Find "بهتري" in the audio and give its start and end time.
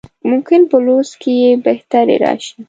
1.65-2.15